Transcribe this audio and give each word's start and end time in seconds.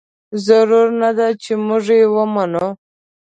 ضرور 0.45 0.87
نه 1.01 1.09
ده 1.17 1.27
چې 1.43 1.51
موږ 1.65 1.85
یې 1.99 2.07
ومنو. 2.15 2.67